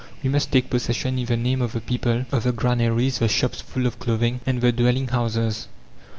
We 0.23 0.31
must 0.31 0.51
take 0.51 0.71
possession, 0.71 1.19
in 1.19 1.25
the 1.25 1.37
name 1.37 1.61
of 1.61 1.73
the 1.73 1.79
people, 1.79 2.25
of 2.31 2.41
the 2.41 2.51
granaries, 2.51 3.19
the 3.19 3.27
shops 3.27 3.61
full 3.61 3.85
of 3.85 3.99
clothing 3.99 4.39
and 4.47 4.59
the 4.59 4.71
dwelling 4.71 5.09
houses. 5.09 5.67